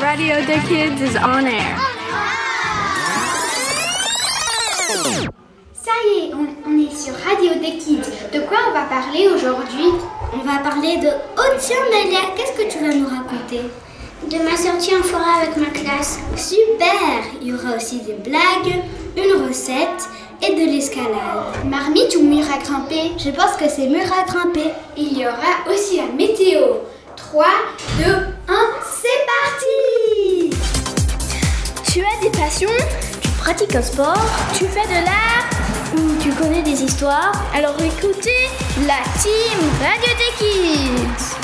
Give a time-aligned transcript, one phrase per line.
[0.00, 1.76] Radio the Kids is on air.
[5.74, 8.08] Ça y est, on, est sur Radio des Kids.
[8.32, 9.92] De quoi on va parler aujourd'hui?
[10.32, 11.08] On va parler de...
[11.36, 11.76] Oh tiens
[12.34, 13.60] qu'est-ce que tu vas nous raconter?
[14.30, 16.18] De ma sortie en forêt avec ma classe.
[16.34, 18.82] Super Il y aura aussi des blagues,
[19.18, 20.08] une recette
[20.40, 21.66] et de l'escalade.
[21.66, 23.12] Marmite ou mur à grimper?
[23.18, 24.72] Je pense que c'est mur à grimper.
[24.96, 26.78] Il y aura aussi la météo.
[27.30, 27.46] 3,
[27.98, 28.54] 2, 1,
[28.90, 30.50] c'est parti
[31.84, 32.68] Tu as des passions
[33.22, 34.20] Tu pratiques un sport
[34.52, 35.46] Tu fais de l'art
[35.94, 38.48] Ou tu connais des histoires Alors écoutez
[38.84, 41.36] la team Radio des Kids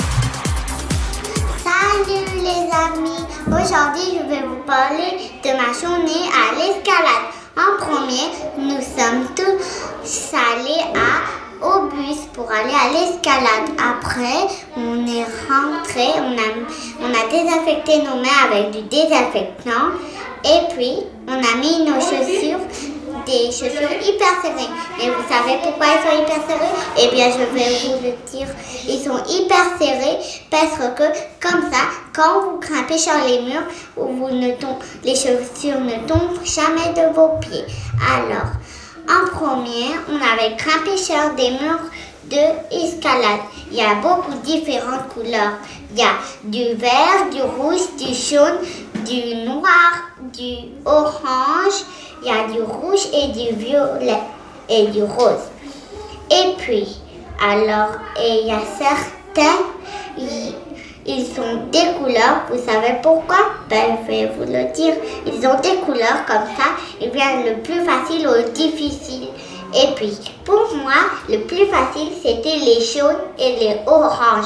[1.63, 7.31] Salut les amis Aujourd'hui je vais vous parler de ma journée à l'escalade.
[7.55, 13.69] En premier, nous sommes tous allés à, au bus pour aller à l'escalade.
[13.77, 16.49] Après, on est rentré, on a,
[17.01, 19.91] on a désinfecté nos mains avec du désinfectant.
[20.43, 22.59] Et puis, on a mis nos chaussures
[23.27, 24.71] des chaussures hyper serrées.
[25.01, 28.47] Et vous savez pourquoi ils sont hyper serrés Eh bien, je vais vous le dire.
[28.87, 30.17] Ils sont hyper serrés
[30.49, 31.03] parce que,
[31.41, 31.79] comme ça,
[32.15, 34.47] quand vous grimpez sur les murs, vous ne
[35.03, 37.65] les chaussures ne tombent jamais de vos pieds.
[38.01, 38.51] Alors,
[39.09, 41.89] en premier, on avait grimpé sur des murs
[42.29, 43.41] de escalade.
[43.71, 45.53] Il y a beaucoup de différentes couleurs.
[45.91, 48.57] Il y a du vert, du rouge, du jaune,
[49.05, 51.85] du noir, du orange,
[52.21, 54.19] il y a du rouge et du violet
[54.69, 55.47] et du rose.
[56.29, 56.99] Et puis,
[57.41, 59.63] alors, il y a certains,
[61.07, 62.43] ils, ont des couleurs.
[62.51, 63.37] Vous savez pourquoi?
[63.69, 64.95] Ben, je vais vous le dire.
[65.25, 66.71] Ils ont des couleurs comme ça.
[67.01, 69.29] Et bien, le plus facile au difficile.
[69.73, 70.93] Et puis, pour moi,
[71.29, 74.45] le plus facile, c'était les jaunes et les oranges.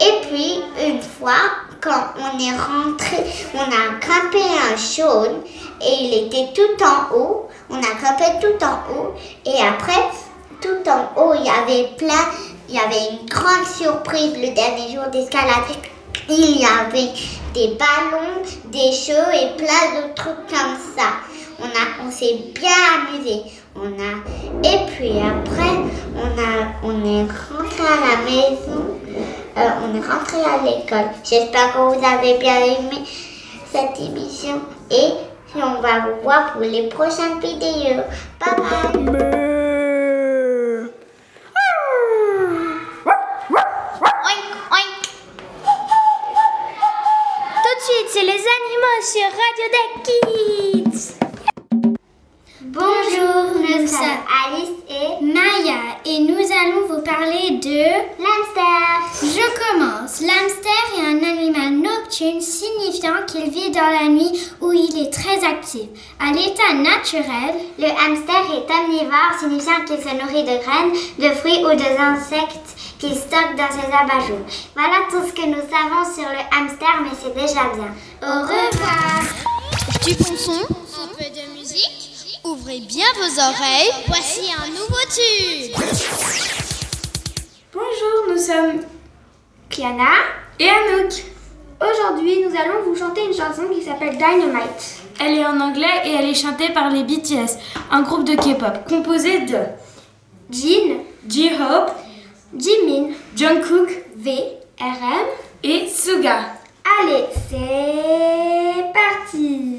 [0.00, 1.42] Et puis, une fois,
[1.80, 3.18] quand on est rentré,
[3.54, 5.42] on a grimpé un jaune
[5.80, 7.48] et il était tout en haut.
[7.68, 9.14] On a grimpé tout en haut
[9.44, 10.08] et après,
[10.60, 12.24] tout en haut, il y avait plein,
[12.70, 15.64] il y avait une grande surprise le dernier jour d'escalade.
[16.28, 17.10] Il y avait
[17.52, 21.18] des ballons, des jeux et plein de trucs comme ça.
[21.60, 22.70] On, s'est bien
[23.08, 23.42] amusé.
[24.64, 25.78] Et puis après,
[26.14, 28.98] on, a, on est rentré à la maison.
[29.56, 31.10] Euh, on est rentré à l'école.
[31.24, 33.04] J'espère que vous avez bien aimé
[33.70, 34.60] cette émission
[34.90, 35.12] et
[35.56, 38.02] on va vous voir pour les prochaines vidéos.
[38.38, 39.40] Bye bye.
[47.62, 49.28] Tout de suite, c'est les animaux sur
[49.60, 51.16] Radio Deck Kids.
[52.62, 57.82] Bonjour, nous sommes Alice et Maya et nous allons vous parler de
[58.22, 58.80] l'hamster.
[59.22, 60.20] Je commence.
[60.20, 65.44] L'hamster est un animal nocturne signifiant qu'il vit dans la nuit où il est très
[65.44, 65.88] actif.
[66.18, 71.64] À l'état naturel, le hamster est omnivore signifiant qu'il se nourrit de graines, de fruits
[71.64, 74.46] ou d'insectes qu'il stocke dans ses abat-jours.
[74.74, 77.92] Voilà tout ce que nous savons sur le hamster, mais c'est déjà bien.
[78.22, 79.49] Au revoir.
[79.98, 82.38] Du bon son, un peu de musique.
[82.44, 85.74] Ouvrez bien vos oreilles, voici un nouveau tube.
[87.74, 88.80] Bonjour, nous sommes
[89.68, 90.04] Kiana
[90.58, 91.12] et Anouk.
[91.82, 95.02] Aujourd'hui, nous allons vous chanter une chanson qui s'appelle Dynamite.
[95.18, 97.58] Elle est en anglais et elle est chantée par les BTS,
[97.90, 99.58] un groupe de K-pop composé de
[100.50, 101.90] Jin, J-Hope,
[102.56, 104.32] Jimin, Jungkook, V,
[104.80, 105.26] RM
[105.64, 106.59] et Suga.
[107.02, 109.78] Allez, c'est parti.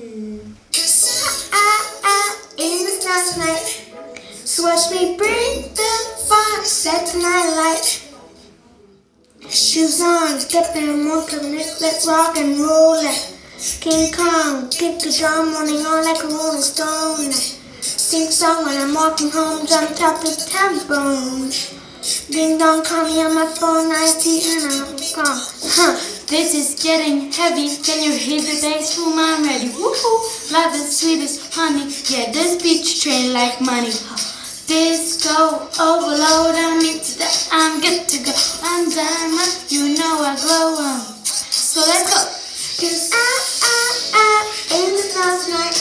[3.06, 3.68] last night.
[4.46, 5.92] So watch me bring the
[6.28, 8.08] fire, set night light.
[9.50, 13.38] Shoes on, step and walk and let's rock and roll it.
[13.82, 17.32] King Kong, kick the drum, running on like a rolling stone.
[17.82, 21.52] Sing song when I'm walking home, jump top the tampon.
[22.32, 25.42] Ding dong, call me on my phone, I see and I'm gone.
[25.76, 26.21] Huh.
[26.32, 27.76] This is getting heavy.
[27.84, 29.20] Can you hear the bass boom?
[29.20, 29.68] I'm ready.
[29.68, 30.54] Woohoo!
[30.54, 31.92] Love is sweet as honey.
[32.08, 33.92] Yeah, this beach train like money.
[34.64, 36.56] Disco overload.
[36.56, 37.50] I'm into that.
[37.52, 38.32] I'm good to go.
[38.64, 39.60] I'm diamond.
[39.68, 41.02] You know I glow on.
[41.28, 42.24] So let's go.
[42.80, 43.28] Cause I,
[43.68, 43.84] I,
[44.16, 45.76] I, in the stars night.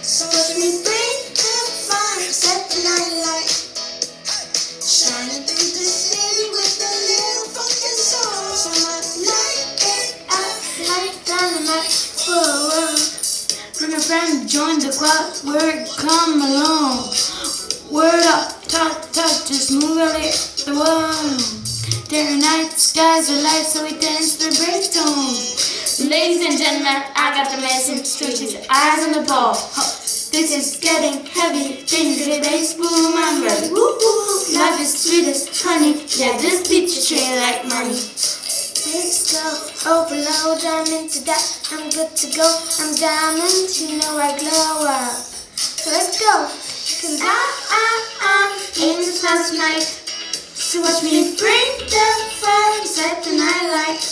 [0.00, 1.52] So watch me bring the
[1.84, 3.53] fire, set the night light.
[23.64, 25.16] So we dance the breakdown.
[26.12, 28.04] Ladies and gentlemen, I got the message.
[28.04, 29.54] Switch his eyes on the ball.
[30.34, 31.80] This is getting heavy.
[31.88, 33.14] Things the bass boom.
[33.16, 33.72] I'm ready.
[33.72, 34.58] Woo woo.
[34.58, 36.04] Life is sweet as honey.
[36.12, 37.96] Yeah, this beat you train like money.
[38.84, 39.40] Let's go,
[39.90, 41.40] overload, I'm into that.
[41.72, 45.24] I'm good to go, I'm diamond, you know I glow up.
[45.88, 47.40] Let's go, cause I,
[47.70, 47.88] I,
[48.20, 48.52] I'm
[48.84, 50.03] in the tonight.
[50.74, 52.06] So watch me bring the
[52.42, 54.02] fire, set the night light.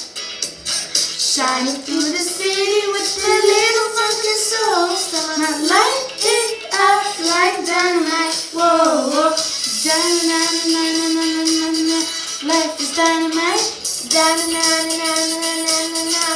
[0.94, 4.94] Shining through the city with a little funky soul.
[4.94, 8.54] So I light it up like dynamite.
[8.54, 9.34] Whoa, whoa.
[9.82, 12.06] Dynamite,
[12.46, 13.66] life is dynamite.
[14.06, 16.26] Da-na-na-na-na-na-na-na,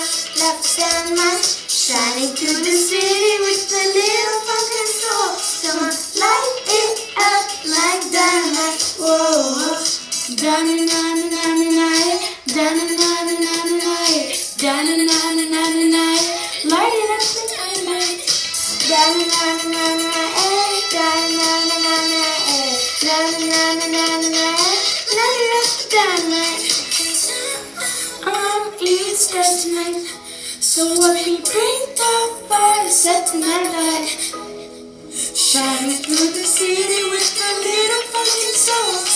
[0.59, 1.71] is dynamite.
[1.71, 5.39] Shining through the city with a little funky soul.
[5.39, 8.83] Someone light it up like dynamite.
[8.99, 10.06] Whoa, Da-na-na-na-na-na-na,
[30.77, 34.09] so what we bring the fire, set the night light.
[35.11, 39.16] Shining through the city with a little fucking soul.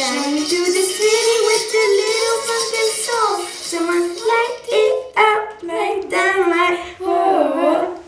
[0.00, 3.32] Shining through the city with a little funky soul.
[3.70, 4.94] Someone light it
[5.28, 6.80] up like dynamite.
[6.98, 8.00] Whoa.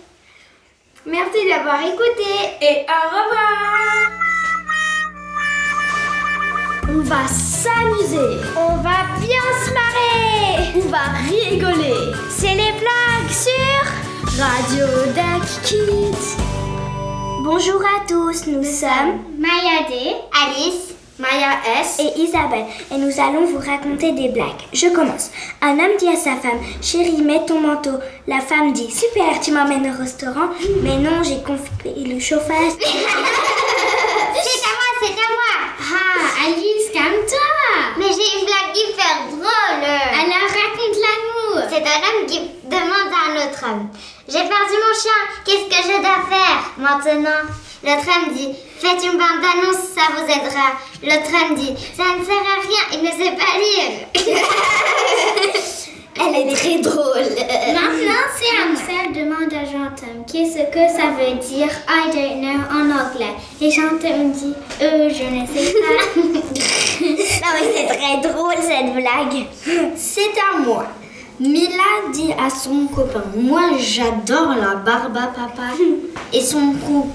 [1.05, 2.33] Merci d'avoir écouté.
[2.63, 4.09] Et au revoir!
[6.89, 8.41] On va s'amuser.
[8.57, 10.73] On va bien se marrer.
[10.77, 12.15] On va rigoler.
[12.31, 13.83] C'est les blagues sur
[14.43, 16.39] Radio Duck Kids.
[17.45, 23.47] Bonjour à tous, nous sommes Maya D, Alice, Maya S et Isabelle et nous allons
[23.47, 24.67] vous raconter des blagues.
[24.73, 25.31] Je commence.
[25.61, 27.97] Un homme dit à sa femme Chérie, mets ton manteau.
[28.27, 30.51] La femme dit Super, tu m'emmènes au restaurant.
[30.83, 32.73] Mais non, j'ai coupé le chauffage.
[34.35, 35.55] C'est à moi, c'est à moi.
[35.95, 37.49] Ah, Alice, calme-toi.
[37.99, 39.85] Mais j'ai une blague hyper drôle.
[39.85, 41.53] Alors raconte-la-nous.
[41.71, 43.89] C'est un homme qui demande à un autre homme
[44.27, 47.43] J'ai perdu mon chien, qu'est-ce que je dois faire maintenant
[47.85, 48.49] L'autre homme dit
[48.79, 50.69] Faites une bande d'annonce, ça vous aidera.
[51.03, 53.91] L'autre homme dit Ça ne sert à rien, il ne sait pas lire.
[56.15, 57.27] Elle est très drôle.
[57.75, 58.79] Maintenant, c'est à moi.
[59.15, 61.69] Demande à Jantum qu'est-ce que ça veut dire?
[61.89, 63.35] I don't know en anglais.
[63.61, 66.21] Et Jantum dit Euh, je ne sais pas.
[67.03, 69.47] Non mais c'est très drôle cette blague.
[69.97, 70.87] C'est à moi.
[71.41, 75.73] Mila dit à son copain Moi j'adore la barbe à papa.
[76.33, 77.11] Et son, cou-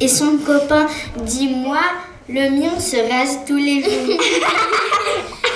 [0.00, 0.86] et son copain
[1.18, 1.80] dit Moi
[2.28, 3.90] le mien se rase tous les jours.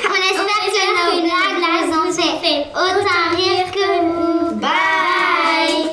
[0.04, 4.56] On espère que nos blagues vous ont fait autant rire que vous.
[4.56, 5.90] Bye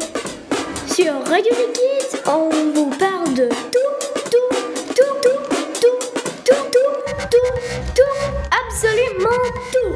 [0.88, 3.94] Sur Radio Kids, on vous parle de tout,
[4.32, 4.50] tout,
[4.96, 5.50] tout, tout,
[5.82, 6.00] tout,
[6.46, 6.94] tout, tout,
[7.30, 7.52] tout,
[7.96, 8.18] tout,
[8.66, 9.42] absolument
[9.74, 9.94] tout.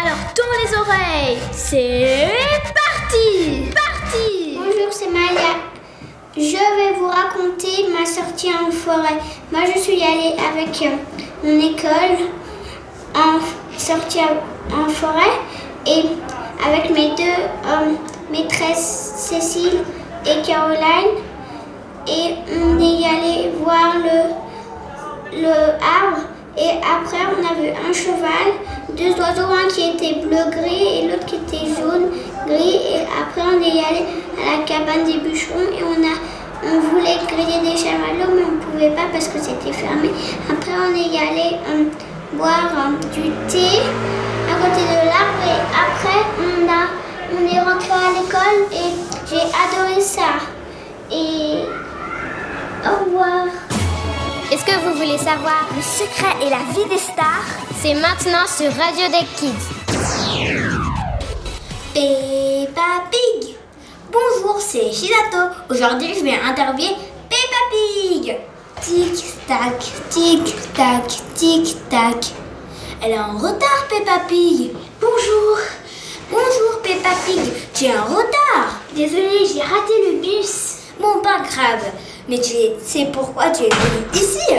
[0.00, 2.30] Alors tourne les oreilles, c'est
[2.74, 3.59] parti.
[6.36, 9.18] Je vais vous raconter ma sortie en forêt.
[9.50, 10.96] Moi, je suis allée avec euh,
[11.42, 12.28] mon école
[13.16, 13.40] en
[13.76, 14.20] sortie
[14.72, 15.40] en forêt
[15.88, 16.04] et
[16.64, 17.94] avec mes deux euh,
[18.30, 19.80] maîtresses Cécile
[20.24, 21.18] et Caroline.
[22.06, 26.28] Et on est allé voir le, le arbre.
[26.56, 28.52] Et après, on a vu un cheval,
[28.96, 31.66] deux oiseaux, un qui était bleu-gris et l'autre qui était
[32.46, 32.76] jaune-gris.
[32.76, 34.04] Et après, on est allé
[34.38, 36.16] à la cabane des bûcherons et on, a,
[36.64, 40.10] on voulait griller des chamallows, mais on ne pouvait pas parce que c'était fermé.
[40.50, 41.84] Après, on est allé euh,
[42.34, 43.80] boire euh, du thé
[44.48, 46.88] à côté de l'arbre et après, on, a,
[47.36, 48.94] on est rentré à l'école et
[49.28, 50.40] j'ai adoré ça.
[51.12, 51.64] Et
[52.86, 53.46] au revoir.
[54.52, 57.46] Est-ce que vous voulez savoir Le secret et la vie des stars?
[57.80, 59.79] C'est maintenant sur Radio des Kids.
[61.92, 63.56] Peppa Pig.
[64.12, 65.50] Bonjour, c'est Shizato.
[65.68, 66.94] Aujourd'hui, je vais interviewer
[67.28, 68.36] Peppa Pig.
[68.80, 72.26] Tic tac, tic tac, tic tac.
[73.02, 74.70] Elle est en retard, Peppa Pig.
[75.00, 75.58] Bonjour.
[76.30, 77.40] Bonjour Peppa Pig,
[77.74, 78.80] tu es en retard.
[78.94, 80.76] Désolée, j'ai raté le bus.
[81.00, 81.90] Bon, pas grave.
[82.28, 84.54] Mais tu sais pourquoi tu es venu ici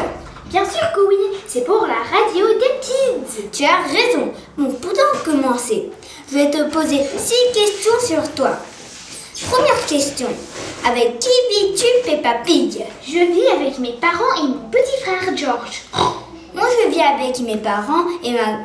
[0.48, 3.48] Bien sûr que oui, c'est pour la radio des kids.
[3.54, 4.34] Tu as raison.
[4.58, 4.92] Bon, pour
[5.24, 5.92] commencer,
[6.32, 8.52] je vais te poser six questions sur toi.
[9.50, 10.28] Première question.
[10.86, 12.86] Avec qui vis-tu, Peppa Pig?
[13.06, 15.82] Je vis avec mes parents et mon petit frère George.
[16.54, 18.60] Moi, je vis avec mes parents et ma,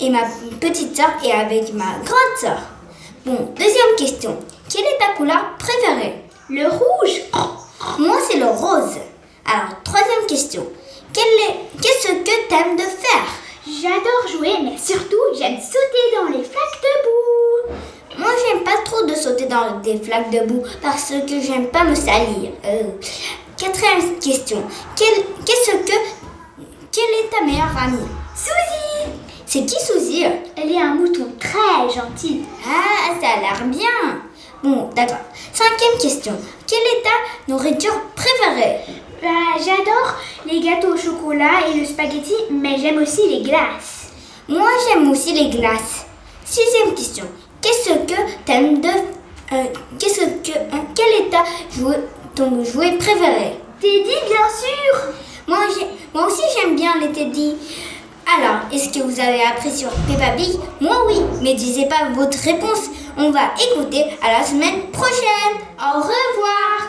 [0.00, 0.22] et ma
[0.60, 2.58] petite soeur et avec ma grande soeur.
[3.24, 4.36] Bon, deuxième question.
[4.70, 6.16] Quelle est ta couleur préférée?
[6.50, 7.22] Le rouge.
[7.98, 8.98] Moi, c'est le rose.
[9.46, 10.66] Alors, troisième question.
[11.12, 13.24] Qu'est-ce que t'aimes de faire?
[13.70, 17.74] J'adore jouer, mais surtout, j'aime sauter dans les flaques de boue.
[18.18, 21.84] Moi, j'aime pas trop de sauter dans des flaques de boue parce que j'aime pas
[21.84, 22.52] me salir.
[22.64, 22.84] Euh,
[23.58, 24.62] quatrième question.
[24.96, 25.92] Qu'est-ce que.
[26.90, 28.08] Quelle est ta meilleure amie?
[28.34, 29.12] Suzy
[29.44, 30.24] C'est qui Suzy?
[30.56, 32.44] Elle est un mouton très gentil.
[32.66, 34.22] Ah, ça a l'air bien.
[34.62, 35.18] Bon, d'accord.
[35.52, 36.32] Cinquième question.
[36.66, 38.78] Quelle est ta nourriture préférée?
[39.22, 40.14] Bah, J'adore
[40.46, 44.12] les gâteaux au chocolat et le spaghetti, mais j'aime aussi les glaces.
[44.48, 46.06] Moi, j'aime aussi les glaces.
[46.44, 47.24] Sixième question.
[47.60, 48.88] Qu'est-ce que t'aimes de...
[48.88, 49.64] Euh,
[49.98, 50.58] qu'est-ce que...
[50.58, 51.44] Euh, quel est ta
[52.34, 53.56] ton jouet préféré?
[53.80, 55.12] Teddy, bien sûr
[55.48, 55.60] moi,
[56.12, 57.56] moi aussi, j'aime bien les Teddy.
[58.36, 60.60] Alors, est-ce que vous avez appris sur Peppa Pig?
[60.78, 61.16] Moi, oui.
[61.40, 62.90] Mais disez pas votre réponse.
[63.16, 65.56] On va écouter à la semaine prochaine.
[65.80, 66.88] Au revoir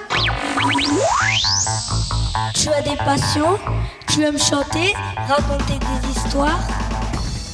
[2.69, 3.57] Tu as des passions
[4.07, 4.93] Tu aimes chanter
[5.27, 6.59] Raconter des histoires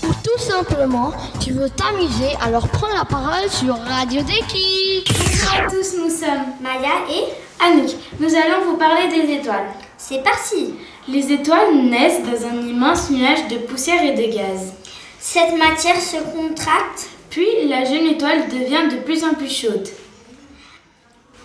[0.04, 5.04] ou tout simplement, tu veux t'amuser, alors prends la parole sur Radio Deki.
[5.08, 7.90] Bonjour à tous, nous sommes Maya et Anouk.
[8.20, 9.66] Nous allons vous parler des étoiles.
[9.98, 10.76] C'est parti
[11.08, 14.74] Les étoiles naissent dans un immense nuage de poussière et de gaz.
[15.20, 19.88] Cette matière se contracte, puis la jeune étoile devient de plus en plus chaude.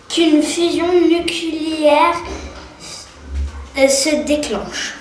[0.07, 2.15] Qu'une fusion nucléaire
[3.75, 4.95] se déclenche.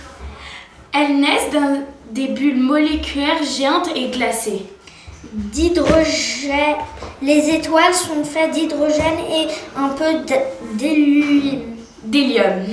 [0.92, 4.66] Elles naissent dans des bulles moléculaires géantes et glacées.
[5.32, 6.76] D'hydrogène.
[7.22, 9.46] Les étoiles sont faites d'hydrogène et
[9.76, 10.24] un peu
[12.04, 12.64] d'hélium.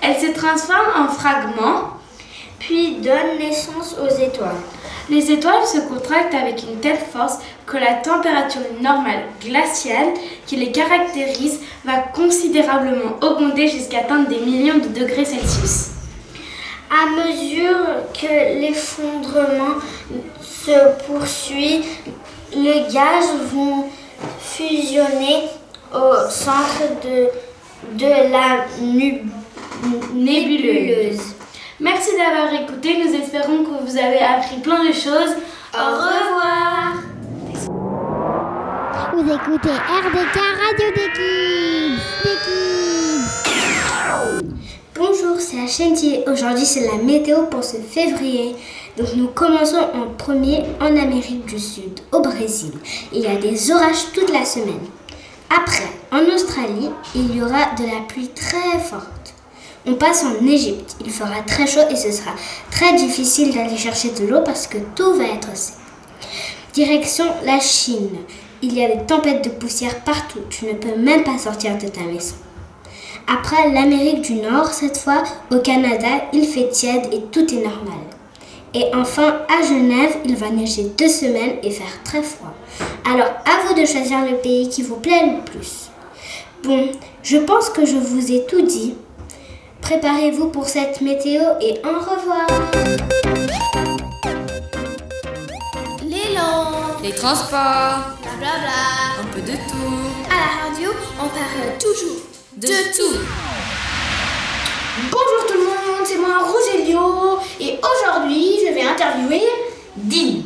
[0.00, 1.90] Elles se transforment en fragments,
[2.60, 4.60] puis donnent naissance aux étoiles.
[5.10, 10.08] Les étoiles se contractent avec une telle force que la température normale glaciale
[10.46, 15.90] qui les caractérise va considérablement augmenter jusqu'à atteindre des millions de degrés Celsius.
[16.90, 17.76] À mesure
[18.12, 19.80] que l'effondrement
[20.40, 21.82] se poursuit,
[22.54, 23.86] les gaz vont
[24.40, 25.44] fusionner
[25.92, 27.28] au centre de,
[27.98, 28.66] de la
[30.14, 31.34] nébuleuse.
[31.80, 33.02] Merci d'avoir écouté.
[33.04, 35.34] Nous espérons que vous avez appris plein de choses.
[35.74, 37.03] Au revoir.
[39.14, 41.08] Vous écoutez RDK Radio des
[44.96, 45.94] Bonjour, c'est chaîne
[46.26, 48.56] Aujourd'hui, c'est la météo pour ce février.
[48.98, 52.72] Donc, nous commençons en premier en Amérique du Sud, au Brésil.
[53.12, 54.84] Il y a des orages toute la semaine.
[55.48, 59.34] Après, en Australie, il y aura de la pluie très forte.
[59.86, 60.96] On passe en Égypte.
[61.04, 62.32] Il fera très chaud et ce sera
[62.72, 65.76] très difficile d'aller chercher de l'eau parce que tout va être sec.
[66.72, 68.18] Direction la Chine.
[68.66, 70.38] Il y a des tempêtes de poussière partout.
[70.48, 72.34] Tu ne peux même pas sortir de ta maison.
[73.28, 78.00] Après l'Amérique du Nord, cette fois au Canada, il fait tiède et tout est normal.
[78.72, 82.54] Et enfin, à Genève, il va neiger deux semaines et faire très froid.
[83.04, 85.90] Alors, à vous de choisir le pays qui vous plaît le plus.
[86.62, 86.88] Bon,
[87.22, 88.94] je pense que je vous ai tout dit.
[89.82, 92.46] Préparez-vous pour cette météo et au revoir.
[96.02, 96.70] L'élan,
[97.02, 100.30] les transports, blablabla, un peu de tout.
[100.30, 102.22] À la radio, on parle toujours
[102.56, 103.18] de, tout.
[105.10, 109.42] Bonjour tout le monde, c'est moi Rogelio et aujourd'hui je vais interviewer
[109.96, 110.42] Dean.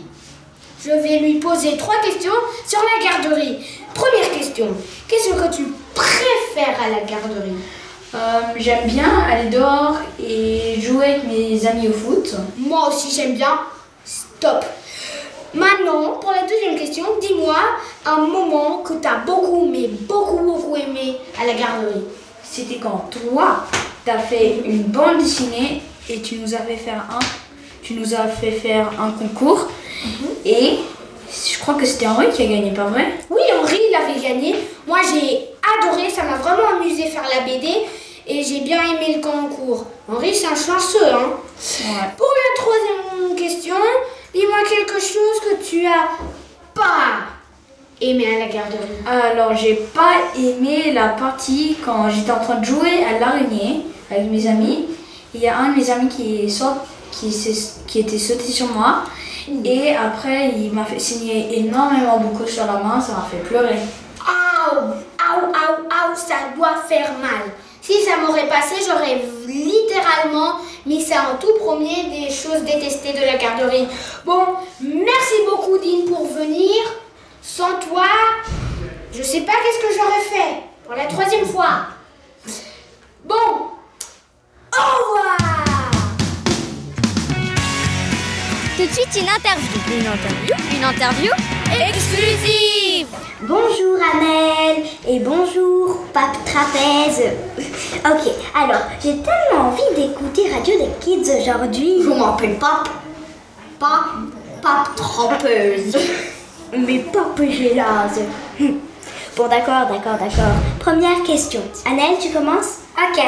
[0.84, 2.32] Je vais lui poser trois questions
[2.66, 3.58] sur la garderie.
[3.94, 4.68] Première question,
[5.06, 7.56] qu'est-ce que tu préfères à la garderie?
[8.14, 12.34] Euh, J'aime bien aller dehors et jouer avec mes amis au foot.
[12.56, 13.60] Moi aussi j'aime bien.
[14.04, 14.64] Stop.
[15.54, 17.56] Maintenant, pour la deuxième question, dis-moi
[18.04, 22.04] un moment que tu as beaucoup, mais beaucoup, beaucoup aimé à la garderie.
[22.42, 23.64] C'était quand toi,
[24.04, 27.18] tu as fait une bande dessinée et tu nous as fait faire un,
[27.82, 29.68] tu nous as fait faire un concours.
[30.04, 30.28] Mhm.
[30.44, 30.78] Et
[31.30, 33.14] je crois que c'était Henri qui a gagné, pas vrai?
[33.30, 34.54] Oui, Henri, il avait gagné.
[34.86, 35.48] Moi, j'ai
[35.80, 37.68] adoré, ça m'a vraiment amusé faire la BD
[38.26, 39.86] et j'ai bien aimé le concours.
[40.10, 41.32] Henri, c'est un chanceux, hein
[42.16, 43.76] Pour la troisième question,
[44.34, 46.08] Dis-moi quelque chose que tu as
[46.74, 47.24] pas
[48.00, 52.64] aimé à la garderie Alors, j'ai pas aimé la partie quand j'étais en train de
[52.64, 54.86] jouer à l'araignée avec mes amis.
[55.34, 56.46] Il y a un de mes amis qui,
[57.10, 59.04] qui, qui était sauté sur moi.
[59.64, 63.78] Et après, il m'a fait signer énormément beaucoup sur la main, ça m'a fait pleurer.
[64.20, 67.50] Aouh, aouh, aouh, aouh, ça doit faire mal.
[67.88, 73.24] Si ça m'aurait passé, j'aurais littéralement mis ça en tout premier des choses détestées de
[73.24, 73.88] la garderie.
[74.26, 74.44] Bon,
[74.78, 76.74] merci beaucoup Dean pour venir.
[77.40, 78.04] Sans toi,
[79.10, 81.86] je sais pas qu'est-ce que j'aurais fait pour la troisième fois.
[83.24, 83.34] Bon,
[84.70, 85.38] au revoir.
[88.76, 89.80] Tout de suite, une interview.
[89.98, 90.54] Une interview?
[90.76, 91.32] Une interview?
[91.88, 92.87] Exclusive
[93.42, 97.30] Bonjour Amel et bonjour Pape Trapèze.
[98.04, 102.02] ok, alors j'ai tellement envie d'écouter Radio des Kids aujourd'hui.
[102.02, 102.88] Je m'appelle Pape.
[103.78, 104.62] Pape.
[104.62, 105.96] Pape Trompeuse.
[106.76, 108.22] Mais Pape Gélase.
[109.36, 110.56] Bon d'accord, d'accord, d'accord.
[110.80, 111.62] Première question.
[111.86, 112.78] Annelle, tu commences?
[112.96, 113.22] Ok.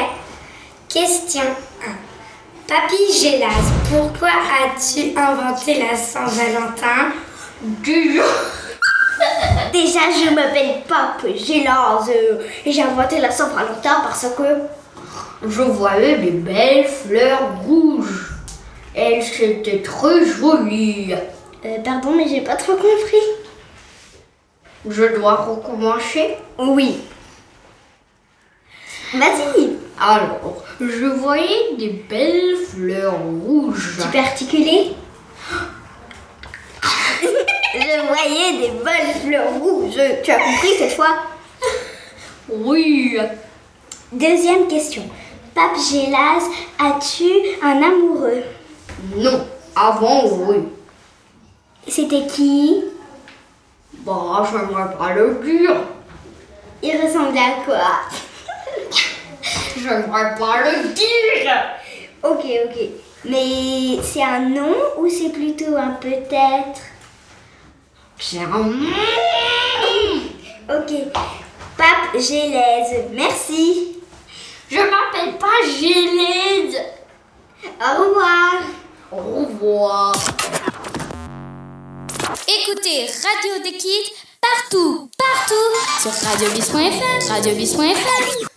[0.89, 1.43] Question
[1.87, 2.11] 1.
[2.67, 3.47] Papy Gélas,
[3.89, 7.13] pourquoi as-tu inventé la Saint-Valentin?
[9.71, 12.09] Déjà, je m'appelle Pape Gélase
[12.65, 14.43] et j'ai inventé la Saint-Valentin parce que
[15.47, 18.31] Je voyais des belles fleurs rouges.
[18.93, 21.15] Elles étaient très jolies.
[21.65, 23.25] Euh, pardon, mais j'ai pas trop compris.
[24.87, 26.37] Je dois recommencer?
[26.59, 27.01] Oui.
[29.13, 29.77] Vas-y.
[29.99, 33.97] Alors, je voyais des belles fleurs rouges.
[34.01, 34.93] Tu peux articuler?
[37.73, 39.99] Je voyais des belles fleurs rouges.
[40.23, 41.17] Tu as compris cette fois?
[42.49, 43.17] Oui.
[44.11, 45.03] Deuxième question.
[45.55, 46.43] Pape Gélas,
[46.79, 47.29] as-tu
[47.61, 48.43] un amoureux?
[49.15, 50.57] Non, avant oui.
[51.87, 52.83] C'était qui?
[53.99, 55.75] Bah, j'aimerais pas le dire.
[56.83, 57.91] Il ressemblait à quoi?
[59.77, 61.53] J'aimerais pas le dire.
[62.23, 62.79] Ok, ok.
[63.25, 66.81] Mais c'est un nom ou c'est plutôt un peut-être?
[68.23, 68.69] C'est un...
[70.69, 70.91] Ok.
[71.75, 73.97] Pape Gélèse, merci.
[74.69, 76.77] Je m'appelle pas Gélide.
[77.65, 78.61] Au revoir.
[79.11, 80.13] Au revoir.
[82.47, 88.47] Écoutez Radio des Kids partout, partout sur radiobis.fr, radiobis.fr.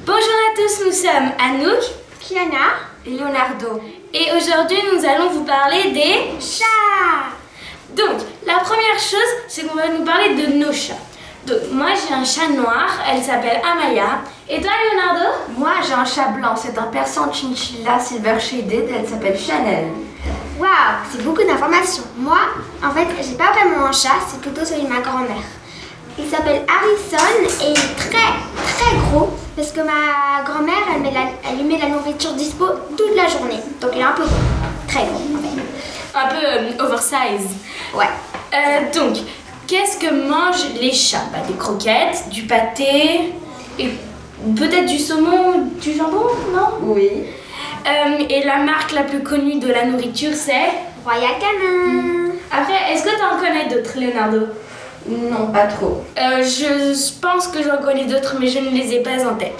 [0.00, 1.80] Bonjour à tous, nous sommes Anouk
[2.20, 2.74] Kiana
[3.06, 3.80] et Leonardo.
[4.12, 7.43] Et aujourd'hui, nous allons vous parler des chats.
[7.90, 10.94] Donc, la première chose, c'est qu'on va nous parler de nos chats.
[11.46, 14.20] Donc, moi, j'ai un chat noir, elle s'appelle Amaya.
[14.48, 15.26] Et toi, Leonardo?
[15.58, 19.88] Moi, j'ai un chat blanc, c'est un persan chinchilla silver shaded, elle s'appelle Chanel.
[20.58, 20.70] Waouh,
[21.10, 22.04] c'est beaucoup d'informations.
[22.16, 22.38] Moi,
[22.82, 25.44] en fait, j'ai pas vraiment un chat, c'est plutôt celui de ma grand-mère.
[26.18, 27.26] Il s'appelle Harrison
[27.60, 28.32] et il est très
[28.78, 32.66] très gros parce que ma grand-mère, elle, met la- elle lui met la nourriture dispo
[32.96, 33.58] toute la journée.
[33.80, 34.32] Donc il est un peu gros,
[34.86, 35.63] très gros en fait.
[36.16, 37.48] Un peu euh, oversize.
[37.94, 38.04] Ouais.
[38.54, 39.16] Euh, donc,
[39.66, 41.18] qu'est-ce que mangent les chats?
[41.32, 43.32] Bah, Des croquettes, du pâté,
[43.78, 43.88] et
[44.56, 46.78] peut-être du saumon, du jambon, non?
[46.82, 47.08] Oui.
[47.86, 50.70] Euh, Et la marque la plus connue de la nourriture, c'est?
[51.04, 52.30] Royal Canin.
[52.50, 54.46] Après, est-ce que tu en connais d'autres, Leonardo?
[55.06, 56.02] Non, pas trop.
[56.18, 59.52] Euh, Je pense que j'en connais d'autres, mais je ne les ai pas en tête.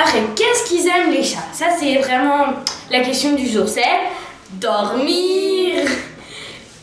[0.00, 1.44] Après, qu'est-ce qu'ils aiment les chats?
[1.52, 2.44] Ça, c'est vraiment
[2.90, 3.68] la question du jour.
[3.68, 3.82] C'est
[4.52, 5.59] dormir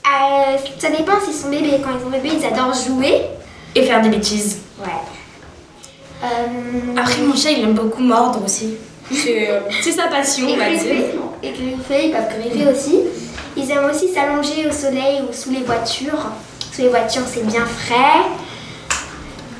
[0.07, 1.79] Euh, ça dépend s'ils sont bébés.
[1.83, 3.21] Quand ils sont bébés, ils adorent jouer.
[3.75, 4.59] et faire des bêtises.
[4.79, 4.87] Ouais.
[6.23, 6.27] Euh,
[6.99, 8.75] Après, mon chat, il aime beaucoup mordre aussi.
[9.11, 10.95] C'est euh, c'est sa passion, et on va dire.
[11.43, 12.99] et griffer, ils peuvent griffer aussi.
[13.55, 16.25] Ils aiment aussi s'allonger au soleil ou sous les voitures.
[16.73, 18.25] Sous les voitures, c'est bien frais.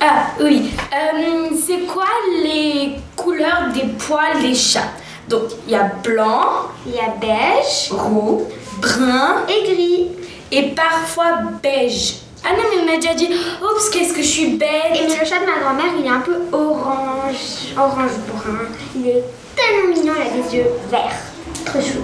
[0.02, 2.06] Ah oui, Euh, c'est quoi
[2.44, 4.92] les couleurs des poils des chats?
[5.30, 6.44] Donc il y a blanc,
[6.86, 8.44] Il y a beige roux,
[8.82, 10.08] brun et gris.
[10.52, 12.16] Et parfois beige.
[12.46, 13.30] Ah non mais on a déjà dit,
[13.62, 14.70] oups qu'est-ce que je suis Et bête.
[14.94, 18.60] mais le chat de ma grand-mère, il est un peu orange, orange brun.
[18.96, 19.24] Il est
[19.56, 21.18] tellement mignon, il a des yeux verts.
[21.66, 22.00] Trop chou.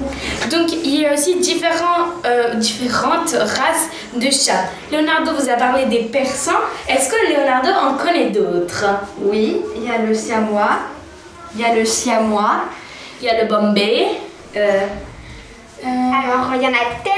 [0.49, 4.65] Donc il y a aussi différents, euh, différentes races de chats.
[4.91, 6.51] Leonardo vous a parlé des persans.
[6.89, 8.85] Est-ce que Leonardo en connaît d'autres?
[9.19, 10.79] Oui, il y a le siamois,
[11.55, 12.65] il y a le siamois,
[13.21, 14.07] Il y a le Bombay.
[14.57, 14.79] euh,
[15.85, 17.12] Alors, il y en a tellement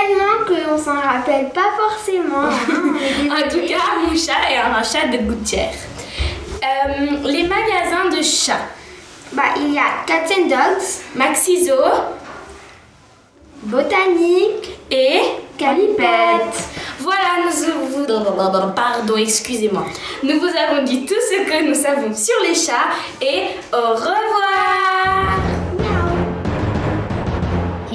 [0.45, 2.45] qu'on s'en rappelle pas forcément.
[2.45, 3.29] hein.
[3.45, 5.73] En tout cas, mon chat est un chat de gouttière.
[6.63, 8.67] Euh, les magasins de chats.
[9.34, 11.73] Bah, il y a Cats and Dogs, Maxiso
[13.63, 15.21] Botanique, et
[15.58, 16.63] Calipette.
[16.99, 18.05] Voilà, nous vous...
[18.75, 19.86] Pardon, excusez-moi.
[20.23, 25.55] Nous vous avons dit tout ce que nous savons sur les chats et au revoir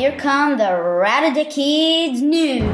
[0.00, 2.64] Here come the Radio Kids News.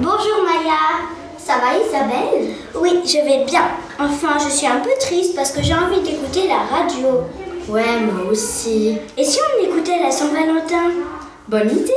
[0.00, 1.06] Bonjour Maya.
[1.38, 2.52] Ça va Isabelle?
[2.74, 3.62] Oui, je vais bien.
[4.00, 7.22] Enfin, je suis un peu triste parce que j'ai envie d'écouter la radio.
[7.68, 8.98] Ouais, moi aussi.
[9.16, 10.90] Et si on écoutait la Saint-Valentin?
[11.46, 11.92] Bonne idée.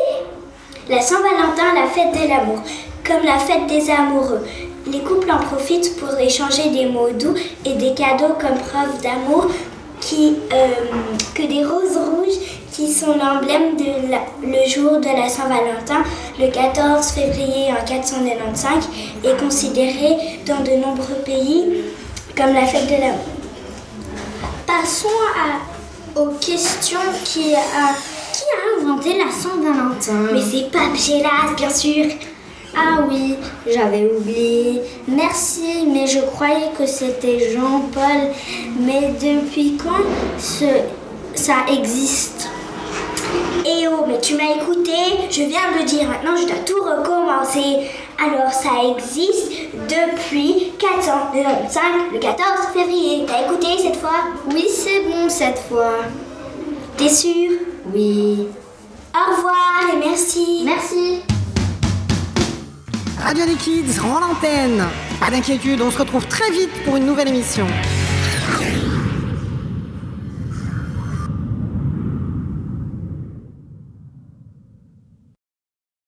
[0.89, 2.62] La Saint-Valentin, la fête de l'amour,
[3.03, 4.45] comme la fête des amoureux.
[4.86, 7.34] Les couples en profitent pour échanger des mots doux
[7.65, 9.47] et des cadeaux comme preuve d'amour
[10.01, 10.67] qui, euh,
[11.36, 16.02] que des roses rouges qui sont l'emblème de la- le jour de la Saint-Valentin,
[16.39, 18.88] le 14 février en 495,
[19.26, 21.84] est considéré dans de nombreux pays
[22.38, 23.26] comme la fête de l'amour.
[24.65, 27.60] Passons à- aux questions qui a,
[28.32, 32.06] qui a inventé la Saint-Valentin Mais c'est Pape Gélas, bien sûr
[32.78, 33.36] Ah oui,
[33.68, 34.80] j'avais oublié.
[35.08, 38.30] Merci, mais je croyais que c'était Jean-Paul.
[38.80, 40.06] Mais depuis quand
[40.38, 40.86] ce-
[41.34, 42.48] ça existe?
[43.65, 44.92] Eh oh, mais tu m'as écouté,
[45.30, 47.89] je viens de le dire, maintenant je dois tout recommencer.
[48.18, 51.82] Alors ça existe depuis 495,
[52.13, 53.26] le 14 février.
[53.28, 54.26] T'as écouté cette fois?
[54.52, 56.00] Oui, c'est bon cette fois.
[56.98, 57.52] T'es sûr?
[57.94, 58.48] Oui.
[59.13, 60.63] Au revoir et merci.
[60.65, 61.22] Merci.
[63.22, 64.86] Radio des Kids rend l'antenne.
[65.20, 67.68] Pas d'inquiétude, on se retrouve très vite pour une nouvelle émission.